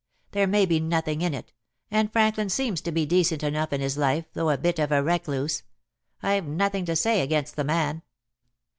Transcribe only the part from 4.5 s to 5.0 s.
bit of